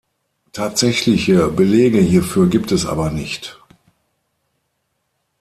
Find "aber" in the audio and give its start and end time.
2.87-3.11